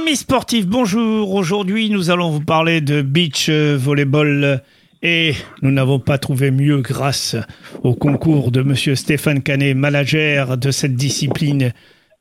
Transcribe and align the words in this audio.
Amis 0.00 0.16
sportifs, 0.16 0.66
bonjour. 0.66 1.34
Aujourd'hui, 1.34 1.90
nous 1.90 2.10
allons 2.10 2.30
vous 2.30 2.42
parler 2.42 2.80
de 2.80 3.02
beach 3.02 3.50
euh, 3.50 3.76
volleyball 3.78 4.62
et 5.02 5.32
nous 5.60 5.70
n'avons 5.70 5.98
pas 5.98 6.16
trouvé 6.16 6.50
mieux 6.50 6.78
grâce 6.78 7.36
au 7.82 7.94
concours 7.94 8.50
de 8.50 8.62
monsieur 8.62 8.94
Stéphane 8.94 9.42
Canet, 9.42 9.76
manager 9.76 10.56
de 10.56 10.70
cette 10.70 10.94
discipline 10.94 11.72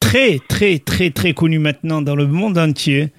très, 0.01 0.39
très, 0.50 0.79
très, 0.79 1.11
très 1.11 1.33
connue 1.33 1.59
maintenant 1.59 2.01
dans 2.01 2.18
le 2.18 2.27
monde 2.27 2.57
entier. 2.57 3.13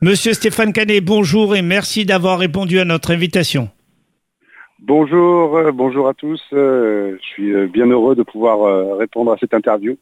Monsieur 0.00 0.32
Stéphane 0.32 0.72
Canet, 0.72 1.04
bonjour 1.04 1.56
et 1.56 1.62
merci 1.62 2.04
d'avoir 2.04 2.38
répondu 2.38 2.78
à 2.78 2.84
notre 2.84 3.10
invitation. 3.10 3.68
Bonjour, 4.78 5.56
euh, 5.56 5.72
bonjour 5.72 6.06
à 6.06 6.14
tous. 6.14 6.40
Euh, 6.52 7.16
je 7.20 7.26
suis 7.26 7.66
bien 7.66 7.86
heureux 7.86 8.14
de 8.14 8.22
pouvoir 8.22 8.96
répondre 8.96 9.32
à 9.32 9.38
cette 9.38 9.54
interview. 9.54 9.96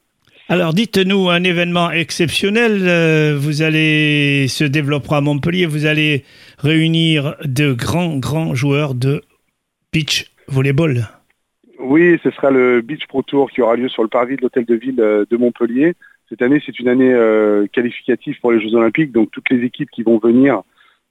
Alors 0.52 0.74
dites-nous 0.74 1.30
un 1.30 1.44
événement 1.44 1.90
exceptionnel. 1.92 2.72
Vous 3.38 3.62
allez 3.62 4.48
se 4.48 4.64
développer 4.64 5.14
à 5.14 5.22
Montpellier. 5.22 5.64
Vous 5.64 5.86
allez 5.86 6.24
réunir 6.58 7.36
de 7.42 7.72
grands 7.72 8.18
grands 8.18 8.54
joueurs 8.54 8.94
de 8.94 9.22
beach 9.94 10.30
volleyball. 10.48 11.08
Oui, 11.78 12.18
ce 12.22 12.30
sera 12.32 12.50
le 12.50 12.82
Beach 12.82 13.06
Pro 13.06 13.22
Tour 13.22 13.50
qui 13.50 13.62
aura 13.62 13.76
lieu 13.76 13.88
sur 13.88 14.02
le 14.02 14.10
parvis 14.10 14.36
de 14.36 14.42
l'hôtel 14.42 14.66
de 14.66 14.74
ville 14.74 14.96
de 14.96 15.36
Montpellier. 15.38 15.94
Cette 16.28 16.42
année, 16.42 16.62
c'est 16.66 16.78
une 16.78 16.88
année 16.88 17.14
qualificative 17.72 18.38
pour 18.42 18.52
les 18.52 18.60
Jeux 18.60 18.74
Olympiques, 18.74 19.10
donc 19.10 19.30
toutes 19.30 19.48
les 19.48 19.64
équipes 19.64 19.90
qui 19.90 20.02
vont 20.02 20.18
venir 20.18 20.60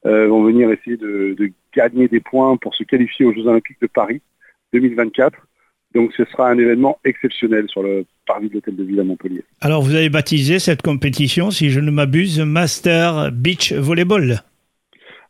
vont 0.04 0.44
venir 0.44 0.70
essayer 0.70 0.98
de, 0.98 1.34
de, 1.36 1.52
gagner 1.76 2.08
des 2.08 2.20
points 2.20 2.58
pour 2.58 2.76
se 2.76 2.84
qualifier 2.84 3.26
aux 3.26 3.34
Jeux 3.34 3.48
Olympiques 3.48 3.82
de 3.82 3.88
Paris 3.88 4.22
2024. 4.74 5.36
Donc 5.96 6.14
ce 6.16 6.26
sera 6.26 6.48
un 6.48 6.60
événement 6.60 7.00
exceptionnel 7.04 7.68
sur 7.70 7.82
le 7.82 8.06
parvis 8.32 8.48
de 8.48 8.54
l'Hôtel 8.54 8.78
de 8.78 8.84
Ville 8.84 9.00
à 9.00 9.04
Montpellier. 9.04 9.44
Alors 9.60 9.82
vous 9.82 9.94
avez 9.94 10.10
baptisé 10.10 10.60
cette 10.60 10.82
compétition, 10.82 11.52
si 11.52 11.70
je 11.70 11.82
ne 11.82 11.92
m'abuse, 11.92 12.40
Master 12.40 13.30
Beach 13.34 13.74
Volleyball. 13.74 14.42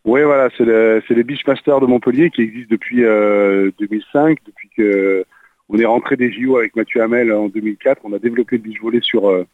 Oui, 0.06 0.22
voilà, 0.22 0.50
c'est 0.56 0.66
le, 0.66 1.02
les 1.10 1.24
Beach 1.24 1.46
Masters 1.48 1.80
de 1.80 1.88
Montpellier 1.88 2.30
qui 2.30 2.42
existent 2.42 2.70
depuis 2.70 2.98
2005, 2.98 3.04
euh, 3.04 4.36
depuis 4.46 4.70
que 4.78 5.26
on 5.70 5.80
est 5.80 5.86
rentré 5.86 6.16
des 6.16 6.32
JO 6.32 6.58
avec 6.58 6.76
Mathieu 6.76 7.02
Hamel 7.02 7.32
en 7.34 7.48
2004. 7.48 8.02
On 8.04 8.14
a 8.14 8.20
développé 8.20 8.58
le 8.58 8.62
beach 8.62 8.80
volley 8.82 9.00
sur 9.02 9.30
euh, 9.30 9.46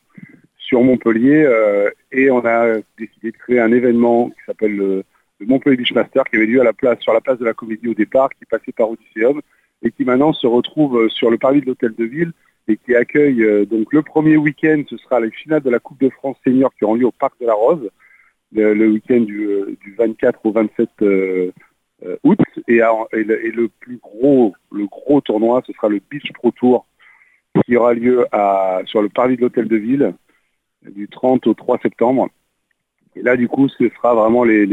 sur 0.58 0.82
Montpellier 0.82 1.46
euh, 1.46 1.90
et 2.12 2.30
on 2.32 2.46
a 2.46 2.80
décidé 2.98 3.32
de 3.32 3.38
créer 3.38 3.62
un 3.62 3.72
événement 3.72 4.30
qui 4.30 4.44
s'appelle 4.46 4.76
le 4.76 5.04
le 5.40 5.46
Montpellier 5.46 5.78
Beachmaster 5.78 6.24
qui 6.26 6.36
avait 6.36 6.48
lieu 6.48 6.60
à 6.60 6.64
la 6.66 6.74
place, 6.74 7.00
sur 7.00 7.14
la 7.14 7.22
place 7.22 7.38
de 7.38 7.46
la 7.46 7.54
Comédie 7.54 7.88
au 7.88 7.94
départ, 7.94 8.30
qui 8.32 8.44
passait 8.46 8.74
par 8.76 8.90
Odysseum 8.90 9.40
et 9.84 9.92
qui 9.92 10.04
maintenant 10.04 10.34
se 10.34 10.48
retrouve 10.48 11.08
sur 11.10 11.30
le 11.30 11.38
parvis 11.38 11.62
de 11.62 11.68
l'Hôtel 11.68 11.94
de 11.96 12.04
Ville 12.04 12.34
et 12.68 12.78
qui 12.78 12.96
accueille 12.96 13.44
euh, 13.44 13.66
donc 13.66 13.94
le 13.94 14.02
premier 14.02 14.38
week-end, 14.38 14.84
ce 14.90 14.98
sera 14.98 15.20
la 15.20 15.30
finale 15.30 15.62
de 15.62 15.70
la 15.70 15.80
Coupe 15.80 16.00
de 16.00 16.10
France 16.10 16.38
senior 16.46 16.74
qui 16.76 16.86
aura 16.86 16.98
lieu 16.98 17.06
au 17.06 17.12
Parc 17.12 17.40
de 17.40 17.46
la 17.46 17.54
Rose, 17.54 17.90
le, 18.52 18.88
week-end 18.88 19.22
du, 19.22 19.76
24 19.98 20.40
euh, 20.40 20.50
au 20.50 20.52
27 20.52 20.90
août 22.24 22.40
et, 22.68 22.78
le, 22.78 23.68
plus 23.80 23.98
gros, 23.98 24.54
le 24.72 24.86
gros 24.86 25.22
tournoi, 25.22 25.64
ce 25.66 25.74
sera 25.74 25.90
le 25.90 26.00
Beach 26.10 26.32
Pro 26.34 26.52
Tour 26.52 26.86
qui 27.66 27.76
aura 27.76 27.94
lieu 27.94 28.26
sur 28.86 29.02
le 29.02 29.10
parvis 29.10 29.36
de 29.36 29.42
l'Hôtel 29.42 29.68
de 29.68 29.78
Ville 29.78 30.14
du 30.84 31.08
30 31.08 31.48
au 31.48 31.54
3 31.54 31.80
septembre 31.80 32.30
et 33.18 33.24
là, 33.24 33.36
du 33.36 33.48
coup, 33.48 33.68
ce 33.68 33.90
sera 33.90 34.14
vraiment 34.14 34.44
les, 34.44 34.68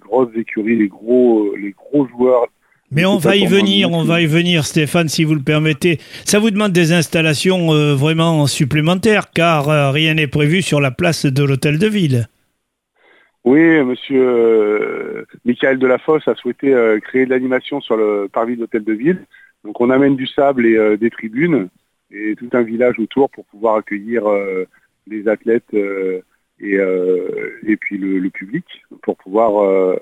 grosses 0.00 0.34
écuries, 0.34 0.76
les 0.76 0.88
gros, 0.88 1.54
les 1.56 1.72
gros 1.72 2.06
joueurs. 2.06 2.46
Mais 2.94 3.06
on 3.06 3.16
va 3.16 3.36
y 3.36 3.46
venir, 3.46 3.90
on 3.90 4.04
va 4.04 4.20
y 4.20 4.26
venir, 4.26 4.66
Stéphane, 4.66 5.08
si 5.08 5.24
vous 5.24 5.34
le 5.34 5.40
permettez. 5.40 5.98
Ça 6.26 6.38
vous 6.38 6.50
demande 6.50 6.72
des 6.72 6.92
installations 6.92 7.72
euh, 7.72 7.94
vraiment 7.94 8.46
supplémentaires, 8.46 9.30
car 9.30 9.70
euh, 9.70 9.90
rien 9.90 10.14
n'est 10.14 10.26
prévu 10.26 10.60
sur 10.60 10.80
la 10.80 10.90
place 10.90 11.24
de 11.24 11.42
l'hôtel 11.42 11.78
de 11.78 11.86
ville. 11.86 12.28
Oui, 13.44 13.82
monsieur 13.82 14.22
euh, 14.22 15.24
Michael 15.44 15.78
Delafosse 15.78 16.28
a 16.28 16.34
souhaité 16.34 16.74
créer 17.02 17.24
de 17.24 17.30
l'animation 17.30 17.80
sur 17.80 17.96
le 17.96 18.28
parvis 18.30 18.56
de 18.56 18.60
l'hôtel 18.60 18.84
de 18.84 18.92
ville. 18.92 19.24
Donc 19.64 19.80
on 19.80 19.90
amène 19.90 20.14
du 20.14 20.26
sable 20.26 20.66
et 20.66 20.96
des 20.96 21.10
tribunes 21.10 21.68
et 22.10 22.36
tout 22.36 22.50
un 22.52 22.62
village 22.62 22.98
autour 22.98 23.30
pour 23.30 23.44
pouvoir 23.46 23.76
accueillir 23.76 24.24
les 25.08 25.28
athlètes 25.28 25.74
et, 26.62 26.76
euh, 26.76 27.58
et 27.66 27.76
puis 27.76 27.98
le, 27.98 28.30
public 28.30 28.64
pour 29.02 29.16
pouvoir 29.16 29.62
euh, 29.62 29.96
euh, 29.96 29.98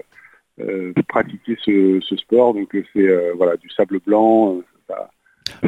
pratiquer 1.08 1.56
ce, 1.64 2.16
sport. 2.16 2.54
Donc 2.54 2.76
c'est 2.92 3.08
voilà 3.36 3.56
du 3.56 3.68
sable 3.70 4.00
blanc. 4.06 4.60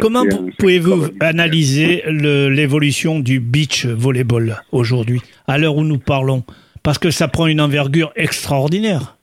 Comment 0.00 0.24
pouvez-vous 0.58 1.08
analyser 1.20 2.02
l'évolution 2.06 3.20
du 3.20 3.40
beach 3.40 3.86
volleyball 3.86 4.56
aujourd'hui, 4.70 5.20
à 5.46 5.58
l'heure 5.58 5.76
où 5.76 5.84
nous 5.84 5.98
parlons? 5.98 6.44
Parce 6.82 6.98
que 6.98 7.10
ça 7.10 7.28
prend 7.28 7.46
une 7.46 7.60
envergure 7.60 8.12
extraordinaire. 8.16 9.16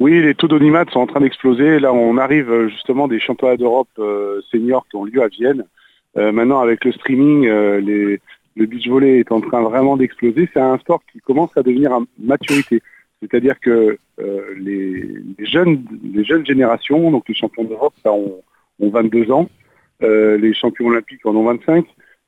Oui, 0.00 0.20
les 0.20 0.34
taux 0.34 0.48
d'audimat 0.48 0.84
sont 0.92 1.00
en 1.00 1.06
train 1.06 1.20
d'exploser. 1.20 1.78
Là, 1.78 1.92
on 1.92 2.16
arrive 2.18 2.68
justement 2.68 3.08
des 3.08 3.20
championnats 3.20 3.56
d'Europe 3.56 3.88
seniors 4.50 4.86
qui 4.88 4.96
ont 4.96 5.04
lieu 5.04 5.22
à 5.22 5.28
Vienne. 5.28 5.64
maintenant, 6.16 6.60
avec 6.60 6.84
le 6.84 6.92
streaming, 6.92 7.48
les, 7.48 8.20
le 8.56 8.66
beach 8.66 8.88
volley 8.88 9.18
est 9.18 9.32
en 9.32 9.40
train 9.40 9.62
vraiment 9.62 9.96
d'exploser. 9.96 10.48
C'est 10.52 10.60
un 10.60 10.78
sport 10.78 11.00
qui 11.10 11.20
commence 11.20 11.50
à 11.56 11.62
devenir 11.62 11.92
à 11.92 12.00
maturité. 12.18 12.82
C'est-à-dire 13.24 13.58
que 13.60 13.98
euh, 14.20 14.54
les, 14.58 15.24
jeunes, 15.38 15.84
les 16.02 16.24
jeunes 16.24 16.44
générations, 16.44 17.10
donc 17.10 17.28
les 17.28 17.34
champions 17.34 17.64
d'Europe, 17.64 17.94
ça 18.02 18.12
ont, 18.12 18.42
22 18.80 19.30
ans, 19.30 19.48
euh, 20.02 20.36
les 20.36 20.52
champions 20.52 20.88
olympiques 20.88 21.24
en 21.24 21.34
ont 21.34 21.44
25. 21.44 21.86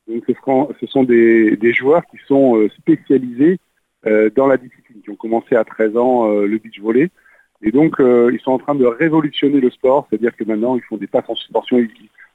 Donc 0.08 0.24
ce, 0.28 0.86
sont 0.86 1.02
des, 1.04 1.72
joueurs 1.72 2.04
qui 2.06 2.18
sont 2.26 2.56
euh, 2.56 2.68
spécialisés 2.78 3.58
dans 4.36 4.46
la 4.46 4.56
discipline, 4.56 5.00
qui 5.02 5.10
ont 5.10 5.16
commencé 5.16 5.56
à 5.56 5.64
13 5.64 5.96
ans 5.96 6.28
le 6.28 6.58
beach 6.58 6.78
volley. 6.80 7.10
Et 7.62 7.72
donc 7.72 7.96
ils 7.98 8.38
sont 8.38 8.52
en 8.52 8.58
train 8.58 8.76
de 8.76 8.84
révolutionner 8.84 9.60
le 9.60 9.68
sport, 9.70 10.06
c'est-à-dire 10.08 10.36
que 10.36 10.44
maintenant 10.44 10.76
ils 10.76 10.82
font 10.82 10.96
des 10.96 11.08
passes 11.08 11.24
en 11.26 11.34
suspension, 11.34 11.84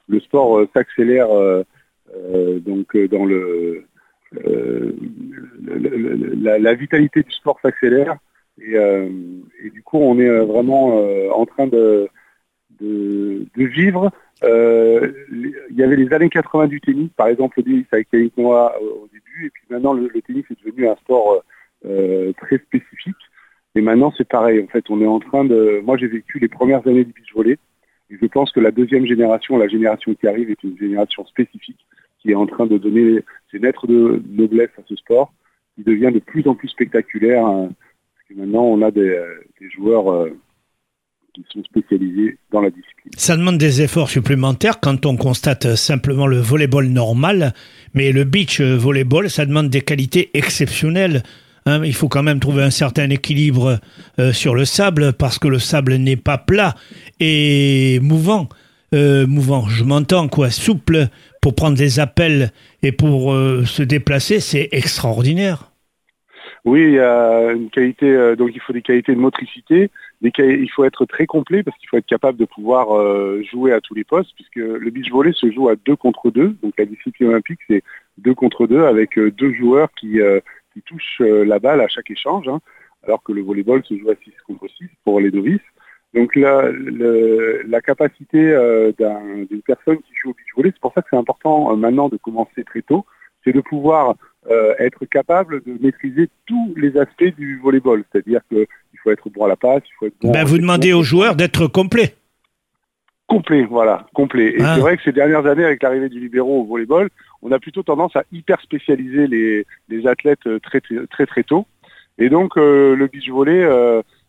le 0.08 0.20
sport 0.20 0.66
s'accélère 0.74 1.28
donc 2.66 2.94
dans 3.10 3.24
le, 3.24 3.86
la, 6.42 6.74
vitalité 6.74 7.22
du 7.22 7.32
sport 7.32 7.58
s'accélère 7.62 8.18
et, 8.60 9.70
du 9.70 9.82
coup 9.82 9.98
on 9.98 10.18
est 10.18 10.44
vraiment 10.44 10.96
en 11.34 11.46
train 11.46 11.66
de, 11.66 12.08
vivre. 13.56 14.10
il 14.42 15.76
y 15.76 15.82
avait 15.82 15.96
les 15.96 16.12
années 16.12 16.28
80 16.28 16.66
du 16.66 16.80
tennis, 16.80 17.10
par 17.16 17.28
exemple 17.28 17.54
le 17.58 17.64
tennis 17.64 17.86
avec 17.92 18.08
Yannick 18.12 18.36
au 18.38 19.08
début, 19.12 19.46
et 19.46 19.50
puis 19.50 19.64
maintenant 19.70 19.92
le, 19.92 20.08
tennis 20.20 20.44
est 20.50 20.64
devenu 20.64 20.88
un 20.88 20.96
sport 20.96 21.42
très 21.82 22.58
spécifique. 22.58 23.16
Et 23.74 23.80
maintenant 23.80 24.12
c'est 24.16 24.28
pareil, 24.28 24.62
en 24.62 24.66
fait 24.66 24.90
on 24.90 25.00
est 25.00 25.06
en 25.06 25.20
train 25.20 25.44
de... 25.44 25.80
Moi 25.82 25.96
j'ai 25.96 26.08
vécu 26.08 26.38
les 26.38 26.48
premières 26.48 26.86
années 26.86 27.04
du 27.04 27.12
beach 27.12 27.32
volley, 27.34 27.58
et 28.10 28.16
je 28.20 28.26
pense 28.26 28.52
que 28.52 28.60
la 28.60 28.70
deuxième 28.70 29.06
génération, 29.06 29.56
la 29.56 29.68
génération 29.68 30.14
qui 30.14 30.28
arrive, 30.28 30.50
est 30.50 30.62
une 30.62 30.76
génération 30.76 31.24
spécifique 31.24 31.86
qui 32.22 32.30
est 32.30 32.36
en 32.36 32.46
train 32.46 32.66
de 32.66 32.78
donner 32.78 33.24
ses 33.50 33.58
lettres 33.58 33.86
de 33.86 34.22
noblesse 34.28 34.70
à 34.78 34.82
ce 34.86 34.96
sport, 34.96 35.32
qui 35.74 35.82
devient 35.82 36.12
de 36.12 36.20
plus 36.20 36.46
en 36.46 36.54
plus 36.54 36.68
spectaculaire. 36.68 37.44
Hein, 37.44 37.70
maintenant, 38.36 38.64
on 38.64 38.82
a 38.82 38.90
des, 38.90 39.00
euh, 39.00 39.44
joueurs 39.76 40.12
euh, 40.12 40.30
qui 41.34 41.44
sont 41.52 41.62
spécialisés 41.64 42.38
dans 42.50 42.60
la 42.60 42.70
discipline. 42.70 43.12
Ça 43.16 43.36
demande 43.36 43.58
des 43.58 43.82
efforts 43.82 44.10
supplémentaires 44.10 44.80
quand 44.80 45.06
on 45.06 45.16
constate 45.16 45.74
simplement 45.76 46.26
le 46.26 46.38
volleyball 46.38 46.86
normal, 46.88 47.54
mais 47.94 48.12
le 48.12 48.24
beach 48.24 48.60
volleyball, 48.60 49.30
ça 49.30 49.46
demande 49.46 49.68
des 49.70 49.80
qualités 49.80 50.30
exceptionnelles. 50.34 51.22
Hein. 51.64 51.84
il 51.84 51.94
faut 51.94 52.08
quand 52.08 52.24
même 52.24 52.40
trouver 52.40 52.64
un 52.64 52.70
certain 52.70 53.08
équilibre 53.08 53.78
euh, 54.18 54.32
sur 54.32 54.56
le 54.56 54.64
sable 54.64 55.12
parce 55.12 55.38
que 55.38 55.46
le 55.46 55.60
sable 55.60 55.94
n'est 55.94 56.16
pas 56.16 56.36
plat 56.36 56.74
et 57.20 58.00
mouvant. 58.02 58.48
mouvant, 58.92 59.68
je 59.68 59.84
m'entends 59.84 60.28
quoi, 60.28 60.50
souple 60.50 61.08
pour 61.42 61.56
prendre 61.56 61.76
des 61.76 61.98
appels 62.00 62.52
et 62.82 62.92
pour 62.92 63.32
euh, 63.32 63.64
se 63.66 63.82
déplacer, 63.82 64.40
c'est 64.40 64.68
extraordinaire. 64.70 65.71
Oui, 66.64 66.82
il 66.82 66.92
y 66.92 66.98
a 67.00 67.52
une 67.52 67.70
qualité, 67.70 68.06
euh, 68.06 68.36
donc 68.36 68.50
il 68.54 68.60
faut 68.60 68.72
des 68.72 68.82
qualités 68.82 69.14
de 69.14 69.20
motricité, 69.20 69.90
il 70.20 70.70
faut 70.70 70.84
être 70.84 71.04
très 71.06 71.26
complet 71.26 71.64
parce 71.64 71.76
qu'il 71.78 71.88
faut 71.88 71.96
être 71.96 72.06
capable 72.06 72.38
de 72.38 72.44
pouvoir 72.44 72.96
euh, 72.96 73.42
jouer 73.50 73.72
à 73.72 73.80
tous 73.80 73.94
les 73.94 74.04
postes, 74.04 74.30
puisque 74.36 74.56
le 74.56 74.90
beach 74.90 75.10
volley 75.10 75.32
se 75.32 75.50
joue 75.50 75.68
à 75.68 75.74
deux 75.74 75.96
contre 75.96 76.30
deux, 76.30 76.56
donc 76.62 76.74
la 76.78 76.84
discipline 76.84 77.30
olympique 77.30 77.58
c'est 77.68 77.82
deux 78.18 78.34
contre 78.34 78.68
deux 78.68 78.84
avec 78.84 79.18
deux 79.18 79.52
joueurs 79.52 79.88
qui, 79.98 80.20
qui 80.72 80.82
touchent 80.82 81.20
la 81.20 81.58
balle 81.58 81.80
à 81.80 81.88
chaque 81.88 82.10
échange, 82.12 82.46
hein, 82.46 82.60
alors 83.04 83.22
que 83.22 83.32
le 83.32 83.42
volleyball 83.42 83.84
se 83.84 83.96
joue 83.98 84.10
à 84.10 84.14
6 84.14 84.30
contre 84.46 84.68
6 84.68 84.88
pour 85.04 85.20
les 85.20 85.30
novices. 85.30 85.60
Donc 86.14 86.36
la, 86.36 86.70
la 86.70 87.80
capacité 87.80 88.38
euh, 88.38 88.92
d'une 89.50 89.62
personne 89.62 89.98
qui 89.98 90.12
joue 90.14 90.30
au 90.30 90.34
beach 90.34 90.54
volley, 90.54 90.70
c'est 90.72 90.80
pour 90.80 90.92
ça 90.92 91.00
que 91.00 91.08
c'est 91.10 91.16
important 91.16 91.72
euh, 91.72 91.76
maintenant 91.76 92.08
de 92.08 92.18
commencer 92.18 92.64
très 92.64 92.82
tôt, 92.82 93.06
c'est 93.44 93.52
de 93.52 93.60
pouvoir 93.60 94.14
euh, 94.50 94.74
être 94.80 95.04
capable 95.04 95.62
de 95.62 95.76
maîtriser 95.80 96.28
tous 96.46 96.74
les 96.76 96.96
aspects 96.96 97.32
du 97.38 97.60
volleyball. 97.60 98.02
C'est-à-dire 98.10 98.40
qu'il 98.48 98.66
faut 99.02 99.12
être 99.12 99.30
bon 99.30 99.44
à 99.44 99.48
la 99.48 99.56
passe, 99.56 99.82
il 99.86 99.94
faut 99.98 100.06
être 100.06 100.16
bon. 100.20 100.32
Ben 100.32 100.44
vous 100.44 100.58
demandez 100.58 100.92
aux 100.92 101.04
joueurs 101.04 101.36
d'être 101.36 101.68
complets. 101.68 102.16
Complet, 103.28 103.64
voilà, 103.64 104.06
complet. 104.14 104.54
Et 104.56 104.62
ah. 104.62 104.74
c'est 104.74 104.80
vrai 104.80 104.96
que 104.96 105.04
ces 105.04 105.12
dernières 105.12 105.46
années, 105.46 105.64
avec 105.64 105.80
l'arrivée 105.82 106.08
du 106.08 106.18
libéraux 106.18 106.62
au 106.62 106.64
volleyball, 106.64 107.08
on 107.40 107.52
a 107.52 107.60
plutôt 107.60 107.84
tendance 107.84 108.16
à 108.16 108.24
hyper 108.32 108.60
spécialiser 108.60 109.28
les, 109.28 109.64
les 109.88 110.06
athlètes 110.08 110.48
très, 110.60 110.80
très 110.80 111.26
très 111.26 111.42
tôt. 111.44 111.66
Et 112.18 112.28
donc 112.28 112.56
le 112.56 113.06
beach 113.06 113.28
volley 113.30 113.64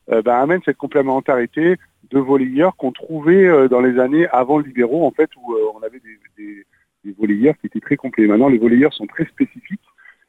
ben, 0.08 0.34
amène 0.34 0.62
cette 0.64 0.78
complémentarité 0.78 1.78
de 2.12 2.20
volleyeurs 2.20 2.76
qu'on 2.76 2.92
trouvait 2.92 3.68
dans 3.68 3.82
les 3.82 4.00
années 4.00 4.28
avant 4.28 4.60
le 4.60 4.66
libéraux, 4.66 5.06
en 5.06 5.12
fait, 5.12 5.30
où 5.36 5.56
on 5.76 5.84
avait 5.84 6.00
des, 6.00 6.20
des, 6.38 6.66
volleyeurs 7.12 7.56
qui 7.60 7.68
étaient 7.68 7.80
très 7.80 7.98
complets. 7.98 8.28
Maintenant, 8.28 8.50
les 8.50 8.58
volleyeurs 8.58 8.94
sont 8.94 9.08
très 9.08 9.26
spécifiques 9.26 9.82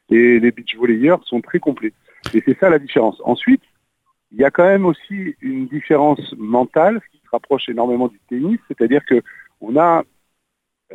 et 0.09 0.39
les 0.39 0.51
beach 0.51 0.75
volleyeurs 0.75 1.23
sont 1.25 1.41
très 1.41 1.59
complets. 1.59 1.93
Et 2.33 2.43
c'est 2.45 2.57
ça 2.59 2.69
la 2.69 2.79
différence. 2.79 3.21
Ensuite, 3.23 3.61
il 4.31 4.39
y 4.39 4.43
a 4.43 4.51
quand 4.51 4.65
même 4.65 4.85
aussi 4.85 5.35
une 5.41 5.67
différence 5.67 6.33
mentale 6.37 7.01
qui 7.11 7.19
se 7.19 7.29
rapproche 7.31 7.69
énormément 7.69 8.07
du 8.07 8.19
tennis, 8.27 8.59
c'est-à-dire 8.67 9.05
que 9.05 9.21
on 9.61 9.77
a 9.77 10.03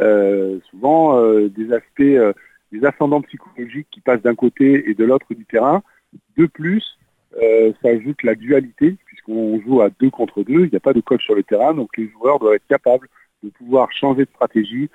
euh, 0.01 0.61
souvent 0.71 1.19
euh, 1.19 1.49
des 1.49 1.73
aspects, 1.73 2.01
euh, 2.01 2.33
des 2.71 2.85
ascendants 2.85 3.23
psychologiques 3.23 3.89
qui 3.91 4.01
passent 4.01 4.23
d'un 4.23 4.35
côté 4.35 4.89
et 4.89 4.95
de 4.95 5.05
l'autre 5.05 5.35
du 5.35 5.45
terrain. 5.45 5.83
De 6.37 6.47
plus, 6.47 6.97
ça 7.83 7.89
ajoute 7.89 8.23
la 8.25 8.35
dualité, 8.35 8.97
puisqu'on 9.07 9.61
joue 9.61 9.81
à 9.81 9.89
deux 10.01 10.11
contre 10.11 10.43
deux, 10.43 10.65
il 10.65 10.71
n'y 10.71 10.77
a 10.77 10.81
pas 10.81 10.93
de 10.93 11.01
coach 11.01 11.25
sur 11.25 11.37
le 11.37 11.45
terrain, 11.45 11.75
donc 11.75 11.97
les 11.97 12.09
joueurs 12.09 12.41
doivent 12.41 12.55
être 12.55 12.67
capables 12.69 13.09
de 13.45 13.51
pouvoir 13.51 13.93
changer 13.93 14.25
de 14.25 14.31
stratégie, 14.31 14.91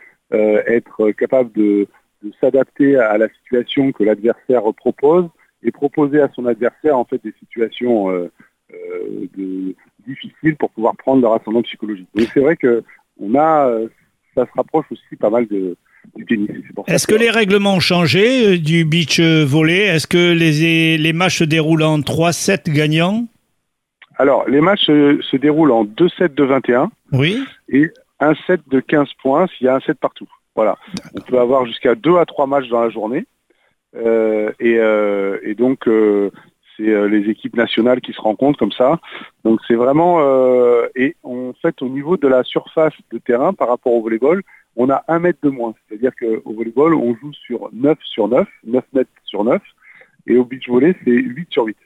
être 0.67 1.11
capables 1.11 1.51
de, 1.53 1.87
de 2.23 2.31
s'adapter 2.41 2.97
à 2.97 3.17
la 3.17 3.27
situation 3.29 3.91
que 3.91 4.03
l'adversaire 4.03 4.63
propose 4.75 5.27
et 5.63 5.71
proposer 5.71 6.21
à 6.21 6.29
son 6.35 6.45
adversaire 6.45 6.97
en 6.97 7.05
fait 7.05 7.23
des 7.23 7.33
situations 7.39 8.09
de, 8.69 9.75
difficiles 10.07 10.55
pour 10.55 10.69
pouvoir 10.71 10.95
prendre 10.95 11.21
leur 11.21 11.33
ascendant 11.33 11.61
psychologique. 11.63 12.07
Donc 12.15 12.27
c'est 12.33 12.41
vrai 12.41 12.55
que 12.55 12.83
on 13.19 13.35
a 13.35 13.69
ça 14.35 14.45
se 14.45 14.51
rapproche 14.55 14.85
aussi 14.91 15.15
pas 15.17 15.29
mal 15.29 15.47
de, 15.47 15.75
du 16.15 16.25
tennis. 16.25 16.49
Est-ce 16.87 17.07
que, 17.07 17.15
les 17.15 17.29
règlements 17.29 17.75
ont 17.75 17.79
changé 17.79 18.45
euh, 18.45 18.57
du 18.57 18.85
beach 18.85 19.19
euh, 19.19 19.45
volley? 19.45 19.79
Est-ce 19.79 20.07
que 20.07 20.33
les, 20.33 20.97
les 20.97 21.13
matchs 21.13 21.39
se 21.39 21.43
déroulent 21.43 21.83
en 21.83 21.99
3-7 21.99 22.71
gagnants? 22.71 23.25
Alors, 24.17 24.47
les 24.47 24.61
matchs 24.61 24.85
se, 24.85 25.37
déroulent 25.37 25.71
en 25.71 25.83
2 25.83 26.09
sets 26.09 26.29
de 26.29 26.43
21 26.43 26.89
oui. 27.11 27.43
et 27.69 27.91
un 28.27 28.35
set 28.47 28.61
de 28.67 28.79
15 28.79 29.09
points 29.21 29.47
s'il 29.47 29.67
y 29.67 29.69
a 29.69 29.75
un 29.75 29.79
set 29.79 29.99
partout. 29.99 30.27
Voilà. 30.55 30.77
On 31.15 31.21
peut 31.21 31.39
avoir 31.39 31.65
jusqu'à 31.65 31.95
2 31.95 32.17
à 32.17 32.25
3 32.25 32.47
matchs 32.47 32.69
dans 32.69 32.81
la 32.81 32.89
journée. 32.89 33.25
Euh, 33.95 34.51
et, 34.59 34.75
et, 35.49 35.55
donc, 35.55 35.87
c'est 36.77 36.89
euh, 36.89 37.07
les 37.07 37.29
équipes 37.29 37.55
nationales 37.55 38.01
qui 38.01 38.13
se 38.13 38.21
rencontrent 38.21 38.59
comme 38.59 38.71
ça. 38.71 38.99
Donc 39.43 39.59
c'est 39.67 39.75
vraiment 39.75 40.17
euh, 40.19 40.87
et 40.95 41.15
en 41.23 41.53
fait 41.61 41.81
au 41.81 41.89
niveau 41.89 42.17
de 42.17 42.27
la 42.27 42.43
surface 42.43 42.93
de 43.11 43.17
terrain 43.17 43.53
par 43.53 43.69
rapport 43.69 43.93
au 43.93 44.01
volleyball, 44.01 44.41
on 44.75 44.89
a 44.89 45.03
un 45.07 45.19
mètre 45.19 45.39
de 45.43 45.49
moins. 45.49 45.73
C'est-à-dire 45.87 46.11
qu'au 46.15 46.53
volleyball, 46.53 46.93
on 46.93 47.15
joue 47.15 47.33
sur 47.33 47.69
9 47.73 47.97
sur 48.03 48.27
9, 48.27 48.47
9 48.65 48.83
mètres 48.93 49.09
sur 49.23 49.43
9, 49.43 49.61
et 50.27 50.37
au 50.37 50.43
beach 50.43 50.67
volley, 50.67 50.95
c'est 51.03 51.11
8 51.11 51.47
sur 51.51 51.65
8. 51.65 51.77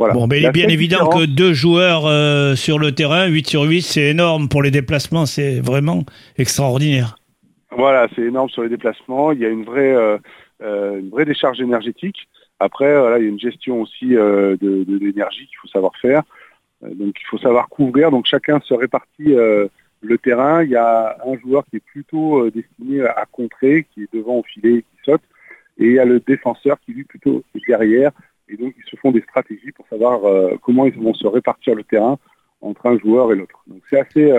Voilà. 0.00 0.14
Bon, 0.14 0.26
mais 0.26 0.40
il 0.40 0.46
est 0.46 0.50
bien 0.50 0.68
évident 0.68 1.08
que 1.08 1.26
deux 1.26 1.52
joueurs 1.52 2.06
euh, 2.06 2.56
sur 2.56 2.80
le 2.80 2.92
terrain, 2.92 3.26
8 3.26 3.46
sur 3.46 3.62
8, 3.62 3.82
c'est 3.82 4.08
énorme 4.08 4.48
pour 4.48 4.62
les 4.62 4.72
déplacements, 4.72 5.26
c'est 5.26 5.60
vraiment 5.60 6.04
extraordinaire. 6.36 7.16
Voilà, 7.70 8.08
c'est 8.16 8.22
énorme 8.22 8.48
sur 8.48 8.62
les 8.62 8.68
déplacements. 8.68 9.30
Il 9.30 9.38
y 9.40 9.44
a 9.44 9.48
une 9.48 9.64
vraie, 9.64 9.94
une 10.60 11.10
vraie 11.10 11.24
décharge 11.24 11.60
énergétique. 11.60 12.26
Après, 12.60 12.94
voilà, 13.00 13.18
il 13.18 13.24
y 13.24 13.26
a 13.26 13.30
une 13.30 13.40
gestion 13.40 13.80
aussi 13.80 14.14
euh, 14.14 14.54
de, 14.60 14.84
l'énergie 15.00 15.46
qu'il 15.46 15.56
faut 15.62 15.68
savoir 15.68 15.92
faire. 15.96 16.22
Euh, 16.84 16.94
donc 16.94 17.16
il 17.18 17.26
faut 17.26 17.38
savoir 17.38 17.70
couvrir. 17.70 18.10
Donc 18.10 18.26
chacun 18.26 18.60
se 18.60 18.74
répartit 18.74 19.34
euh, 19.34 19.66
le 20.02 20.18
terrain. 20.18 20.62
Il 20.62 20.68
y 20.68 20.76
a 20.76 21.16
un 21.26 21.38
joueur 21.38 21.64
qui 21.66 21.76
est 21.76 21.84
plutôt 21.84 22.50
destiné 22.50 23.00
à 23.02 23.24
contrer, 23.32 23.86
qui 23.94 24.02
est 24.02 24.14
devant 24.14 24.34
au 24.34 24.42
filet, 24.42 24.82
qui 24.82 25.04
saute. 25.04 25.22
Et 25.78 25.86
il 25.86 25.92
y 25.94 25.98
a 25.98 26.04
le 26.04 26.20
défenseur 26.20 26.76
qui 26.84 26.92
lui 26.92 27.04
plutôt 27.04 27.42
est 27.54 27.66
derrière. 27.66 28.12
Et 28.50 28.56
donc 28.56 28.74
ils 28.76 28.90
se 28.90 28.96
font 28.96 29.12
des 29.12 29.22
stratégies 29.22 29.72
pour 29.72 29.86
savoir 29.88 30.20
comment 30.60 30.84
ils 30.84 30.98
vont 30.98 31.14
se 31.14 31.26
répartir 31.26 31.74
le 31.74 31.84
terrain 31.84 32.18
entre 32.60 32.86
un 32.86 32.98
joueur 32.98 33.32
et 33.32 33.36
l'autre. 33.36 33.62
Donc 33.66 33.82
c'est 33.88 34.00
assez, 34.00 34.32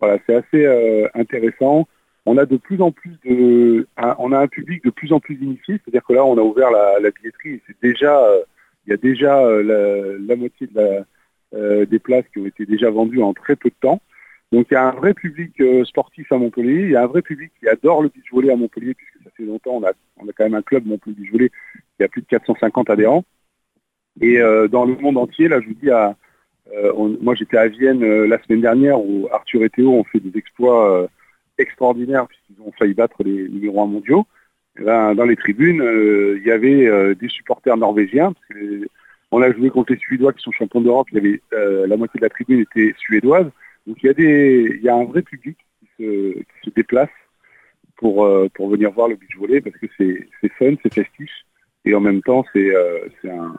voilà, 0.00 0.18
c'est 0.26 0.34
assez 0.34 1.08
intéressant 1.14 1.86
on 2.28 2.36
a 2.36 2.44
de 2.44 2.58
plus 2.58 2.82
en 2.82 2.92
plus 2.92 3.16
de, 3.24 3.88
on 4.18 4.32
a 4.32 4.38
un 4.38 4.48
public 4.48 4.84
de 4.84 4.90
plus 4.90 5.14
en 5.14 5.18
plus 5.18 5.36
initié, 5.36 5.80
c'est-à-dire 5.80 6.04
que 6.06 6.12
là, 6.12 6.26
on 6.26 6.36
a 6.36 6.42
ouvert 6.42 6.70
la, 6.70 7.10
billetterie 7.10 7.54
et 7.54 7.62
c'est 7.66 7.76
déjà, 7.82 8.22
euh, 8.22 8.42
il 8.86 8.90
y 8.90 8.92
a 8.92 8.98
déjà 8.98 9.38
euh, 9.38 10.18
la, 10.20 10.36
moitié 10.36 10.68
euh, 11.54 11.86
des 11.86 11.98
places 11.98 12.26
qui 12.30 12.40
ont 12.40 12.46
été 12.46 12.66
déjà 12.66 12.90
vendues 12.90 13.22
en 13.22 13.32
très 13.32 13.56
peu 13.56 13.70
de 13.70 13.74
temps. 13.80 14.02
Donc 14.52 14.66
il 14.70 14.74
y 14.74 14.76
a 14.76 14.88
un 14.88 14.92
vrai 14.92 15.14
public 15.14 15.62
sportif 15.84 16.30
à 16.30 16.36
Montpellier, 16.36 16.82
il 16.82 16.90
y 16.90 16.96
a 16.96 17.02
un 17.02 17.06
vrai 17.06 17.22
public 17.22 17.50
qui 17.60 17.66
adore 17.66 18.02
le 18.02 18.10
beach 18.10 18.30
volley 18.30 18.52
à 18.52 18.56
Montpellier, 18.56 18.92
puisque 18.92 19.24
ça 19.24 19.30
fait 19.34 19.44
longtemps, 19.44 19.76
on 19.76 19.84
a, 19.84 19.92
on 20.18 20.28
a 20.28 20.32
quand 20.32 20.44
même 20.44 20.54
un 20.54 20.62
club 20.62 20.84
Montpellier 20.84 21.16
beach 21.16 21.32
qui 21.98 22.04
a 22.04 22.08
plus 22.08 22.22
de 22.22 22.26
450 22.28 22.88
adhérents. 22.88 23.24
Et 24.20 24.38
dans 24.70 24.84
le 24.84 24.96
monde 24.96 25.18
entier, 25.18 25.48
là, 25.48 25.60
je 25.60 25.66
vous 25.66 25.74
dis, 25.74 25.90
à, 25.90 26.16
moi 27.20 27.34
j'étais 27.34 27.56
à 27.56 27.68
Vienne 27.68 28.24
la 28.24 28.42
semaine 28.42 28.62
dernière 28.62 29.00
où 29.00 29.28
Arthur 29.30 29.62
et 29.62 29.70
Théo 29.70 29.92
ont 29.92 30.04
fait 30.04 30.18
des 30.18 30.36
exploits 30.36 31.08
extraordinaire 31.58 32.26
puisqu'ils 32.26 32.62
ont 32.62 32.72
failli 32.78 32.94
battre 32.94 33.22
les 33.22 33.48
numéros 33.48 33.82
1 33.82 33.86
mondiaux. 33.86 34.26
dans 34.78 35.24
les 35.24 35.36
tribunes, 35.36 35.80
euh, 35.80 36.38
il 36.38 36.46
y 36.46 36.50
avait 36.50 36.86
euh, 36.86 37.14
des 37.14 37.28
supporters 37.28 37.76
norvégiens. 37.76 38.32
on 39.30 39.42
a 39.42 39.52
joué 39.52 39.70
contre 39.70 39.92
les 39.92 39.98
Suédois 39.98 40.32
qui 40.32 40.42
sont 40.42 40.52
champions 40.52 40.80
d'Europe. 40.80 41.08
Il 41.12 41.24
y 41.24 41.40
euh, 41.52 41.86
la 41.86 41.96
moitié 41.96 42.18
de 42.18 42.24
la 42.24 42.30
tribune 42.30 42.60
était 42.60 42.94
suédoise. 42.98 43.50
Donc 43.86 43.96
il 44.02 44.06
y 44.06 44.10
a 44.10 44.14
il 44.18 44.82
y 44.82 44.88
a 44.88 44.94
un 44.94 45.04
vrai 45.04 45.22
public 45.22 45.58
qui 45.80 46.04
se, 46.04 46.70
déplace 46.70 47.10
pour 47.96 48.28
pour 48.54 48.70
venir 48.70 48.92
voir 48.92 49.08
le 49.08 49.16
beach 49.16 49.36
volley 49.36 49.60
parce 49.60 49.76
que 49.76 49.86
c'est 49.98 50.52
fun, 50.58 50.74
c'est 50.82 50.94
festif 50.94 51.30
et 51.88 51.94
en 51.94 52.00
même 52.00 52.22
temps 52.22 52.44
c'est 52.52 52.70
c'est 53.20 53.30
un 53.30 53.54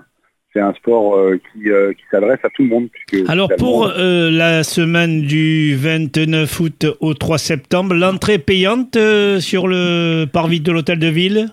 c'est 0.53 0.59
un 0.59 0.73
sport 0.73 1.15
euh, 1.15 1.39
qui, 1.51 1.69
euh, 1.69 1.93
qui 1.93 2.03
s'adresse 2.09 2.39
à 2.43 2.49
tout 2.49 2.63
le 2.63 2.69
monde. 2.69 2.89
Alors 3.27 3.49
pour 3.57 3.87
euh, 3.87 4.31
la 4.31 4.63
semaine 4.63 5.21
du 5.21 5.75
29 5.75 6.59
août 6.59 6.85
au 6.99 7.13
3 7.13 7.37
septembre, 7.37 7.93
l'entrée 7.93 8.39
payante 8.39 8.97
sur 9.39 9.67
le 9.67 10.25
parvis 10.25 10.61
de 10.61 10.71
l'hôtel 10.71 10.99
de 10.99 11.07
ville? 11.07 11.47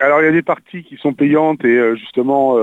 Alors 0.00 0.20
il 0.20 0.24
y 0.24 0.28
a 0.28 0.32
des 0.32 0.42
parties 0.42 0.82
qui 0.82 0.96
sont 0.96 1.12
payantes 1.12 1.64
et 1.64 1.96
justement 1.96 2.54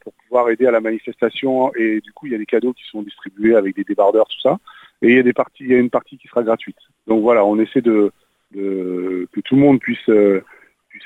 pour 0.00 0.12
pouvoir 0.24 0.50
aider 0.50 0.66
à 0.66 0.70
la 0.70 0.80
manifestation 0.80 1.74
et 1.74 2.00
du 2.00 2.12
coup 2.12 2.26
il 2.26 2.32
y 2.32 2.34
a 2.34 2.38
des 2.38 2.46
cadeaux 2.46 2.72
qui 2.72 2.84
sont 2.90 3.02
distribués 3.02 3.56
avec 3.56 3.74
des 3.74 3.84
débardeurs, 3.84 4.26
tout 4.28 4.40
ça. 4.40 4.58
Et 5.02 5.08
il 5.08 5.16
y 5.16 5.18
a 5.18 5.22
des 5.22 5.32
parties, 5.32 5.64
il 5.64 5.70
y 5.70 5.74
a 5.74 5.78
une 5.78 5.90
partie 5.90 6.18
qui 6.18 6.28
sera 6.28 6.42
gratuite. 6.42 6.76
Donc 7.06 7.22
voilà, 7.22 7.44
on 7.44 7.58
essaie 7.58 7.80
de, 7.80 8.12
de 8.54 9.26
que 9.32 9.40
tout 9.40 9.56
le 9.56 9.62
monde 9.62 9.80
puisse 9.80 10.08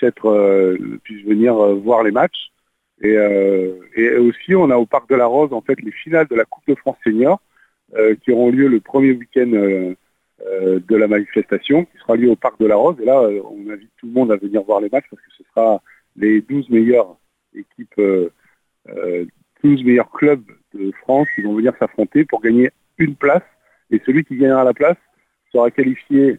être 0.04 0.76
puisse 1.02 1.25
venir 1.25 1.54
voir 1.54 2.02
les 2.02 2.12
matchs. 2.12 2.50
Euh, 3.02 3.80
et, 3.96 4.16
aussi, 4.16 4.54
on 4.54 4.70
a 4.70 4.76
au 4.76 4.87
Parc 4.87 5.08
de 5.08 5.14
la 5.14 5.26
Rose, 5.26 5.52
en 5.52 5.61
fait, 5.61 5.80
les 5.80 5.90
finales 5.90 6.26
de 6.28 6.37
la 6.37 6.44
Coupe 6.44 6.66
de 6.66 6.75
France 6.75 6.96
Senior, 7.04 7.40
euh, 7.96 8.14
qui 8.23 8.32
auront 8.32 8.50
lieu 8.50 8.68
le 8.68 8.80
premier 8.80 9.12
week-end 9.12 9.50
euh, 9.52 9.94
de 10.40 10.96
la 10.96 11.08
manifestation, 11.08 11.84
qui 11.84 11.99
sera 11.99 12.16
lieu 12.16 12.30
au 12.30 12.37
Parc 12.37 12.58
de 12.61 12.66
la 12.66 12.76
Rose. 12.76 12.96
Et 13.00 13.04
là, 13.04 13.20
on 13.20 13.70
invite 13.70 13.90
tout 13.99 14.06
le 14.06 14.12
monde 14.12 14.32
à 14.32 14.37
venir 14.37 14.62
voir 14.62 14.80
les 14.80 14.88
matchs 14.90 15.06
parce 15.11 15.23
que 15.23 15.32
ce 15.37 15.44
sera 15.50 15.82
les 16.16 16.40
12 16.40 16.70
meilleures 16.70 17.16
équipes, 17.54 18.00
12 19.62 19.84
meilleurs 19.84 20.11
clubs 20.11 20.44
de 20.75 20.92
France 21.02 21.28
qui 21.34 21.42
vont 21.42 21.54
venir 21.54 21.73
s'affronter 21.78 22.25
pour 22.25 22.40
gagner 22.42 22.70
une 22.99 23.16
place. 23.16 23.42
Et 23.90 24.00
celui 24.04 24.25
qui 24.25 24.37
gagnera 24.37 24.64
la 24.64 24.75
place 24.75 24.96
sera 25.52 25.70
qualifié 25.70 26.38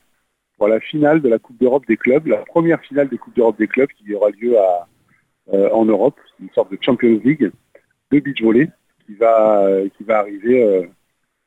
pour 0.58 0.68
la 0.68 0.80
finale 0.80 1.22
de 1.22 1.30
la 1.30 1.40
Coupe 1.40 1.60
d'Europe 1.60 1.86
des 1.88 1.98
clubs, 1.98 2.28
la 2.28 2.38
première 2.38 2.82
finale 2.82 3.10
des 3.10 3.18
Coupes 3.18 3.36
d'Europe 3.36 3.58
des 3.58 3.68
clubs 3.68 3.90
qui 3.90 4.14
aura 4.14 4.30
lieu 4.30 4.58
à, 4.58 4.88
euh, 5.54 5.70
en 5.72 5.86
Europe, 5.86 6.16
une 6.42 6.50
sorte 6.54 6.72
de 6.72 6.78
Champions 6.82 7.20
League 7.24 7.52
de 8.12 8.20
beach 8.20 8.42
volley 8.42 8.70
qui 9.06 9.16
va, 9.16 9.68
qui 9.98 10.04
va 10.04 10.20
arriver 10.20 10.64
euh, 10.64 10.84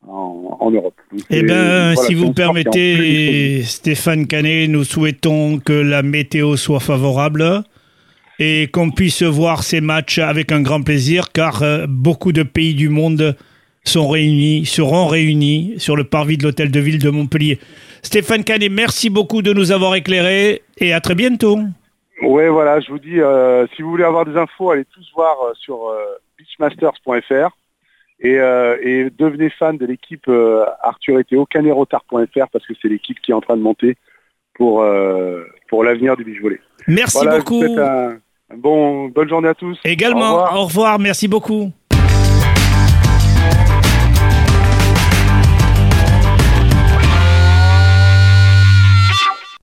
en, 0.06 0.70
Europe. 0.70 0.94
eh 1.30 1.42
bien, 1.42 1.94
si 1.96 2.14
vous 2.14 2.32
permettez, 2.32 3.62
Stéphane 3.62 4.26
Canet, 4.26 4.68
nous 4.68 4.84
souhaitons 4.84 5.58
que 5.58 5.72
la 5.72 6.02
météo 6.02 6.56
soit 6.56 6.80
favorable 6.80 7.64
et 8.38 8.68
qu'on 8.68 8.90
puisse 8.90 9.22
voir 9.22 9.62
ces 9.62 9.80
matchs 9.80 10.18
avec 10.18 10.52
un 10.52 10.62
grand 10.62 10.82
plaisir, 10.82 11.32
car 11.32 11.62
euh, 11.62 11.86
beaucoup 11.88 12.32
de 12.32 12.42
pays 12.42 12.74
du 12.74 12.88
monde 12.88 13.36
sont 13.88 14.08
réunis, 14.08 14.66
seront 14.66 15.06
réunis 15.06 15.74
sur 15.78 15.96
le 15.96 16.04
parvis 16.04 16.36
de 16.36 16.44
l'hôtel 16.44 16.70
de 16.70 16.80
ville 16.80 16.98
de 16.98 17.10
Montpellier. 17.10 17.58
Stéphane 18.02 18.44
Canet, 18.44 18.70
merci 18.70 19.10
beaucoup 19.10 19.42
de 19.42 19.52
nous 19.52 19.72
avoir 19.72 19.94
éclairés 19.94 20.62
et 20.78 20.92
à 20.92 21.00
très 21.00 21.14
bientôt. 21.14 21.58
Ouais, 22.22 22.48
voilà, 22.48 22.80
je 22.80 22.90
vous 22.90 22.98
dis, 22.98 23.20
euh, 23.20 23.66
si 23.74 23.82
vous 23.82 23.90
voulez 23.90 24.04
avoir 24.04 24.24
des 24.24 24.36
infos, 24.36 24.70
allez 24.70 24.84
tous 24.92 25.06
voir 25.14 25.36
euh, 25.42 25.52
sur 25.54 25.88
euh, 25.88 26.04
beachmasters.fr 26.38 27.56
et, 28.20 28.34
et, 28.82 29.10
devenez 29.16 29.48
fan 29.48 29.76
de 29.76 29.86
l'équipe 29.86 30.28
Arthur 30.82 31.20
et 31.20 31.24
Théo, 31.24 31.46
canerotar.fr 31.46 32.48
parce 32.52 32.66
que 32.66 32.74
c'est 32.82 32.88
l'équipe 32.88 33.20
qui 33.20 33.30
est 33.30 33.34
en 33.34 33.40
train 33.40 33.56
de 33.56 33.62
monter 33.62 33.96
pour, 34.54 34.84
pour 35.68 35.84
l'avenir 35.84 36.16
du 36.16 36.24
beach 36.24 36.40
volley. 36.42 36.58
Merci 36.88 37.24
beaucoup. 37.28 37.62
bon, 38.56 39.06
bonne 39.06 39.28
journée 39.28 39.46
à 39.46 39.54
tous. 39.54 39.78
Également, 39.84 40.52
au 40.52 40.64
revoir 40.64 40.98
merci 40.98 41.28
beaucoup. 41.28 41.70